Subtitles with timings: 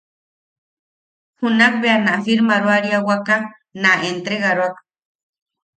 [1.37, 3.35] Junak bea na firmaroariawaka
[3.81, 4.75] na entregaroak.